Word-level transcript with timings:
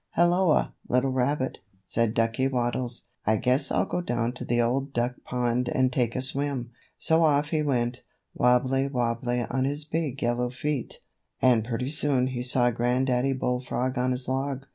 "HELLOA, 0.17 0.73
little 0.89 1.11
rabbit," 1.11 1.59
said 1.85 2.15
Ducky 2.15 2.47
Waddles. 2.47 3.03
"I 3.27 3.37
guess 3.37 3.71
I'll 3.71 3.85
go 3.85 4.01
down 4.01 4.31
to 4.33 4.43
the 4.43 4.59
Old 4.59 4.93
Duck 4.93 5.13
Pond 5.25 5.69
and 5.69 5.93
take 5.93 6.15
a 6.15 6.23
swim." 6.23 6.71
So 6.97 7.23
off 7.23 7.49
he 7.51 7.61
went, 7.61 8.01
wabbly, 8.33 8.87
wabbly, 8.87 9.43
on 9.43 9.65
his 9.65 9.85
big 9.85 10.19
yellow 10.23 10.49
feet, 10.49 11.01
and 11.39 11.63
pretty 11.63 11.89
soon 11.89 12.25
he 12.29 12.41
saw 12.41 12.71
Granddaddy 12.71 13.33
Bullfrog 13.33 13.95
on 13.99 14.09
his 14.09 14.27
log. 14.27 14.65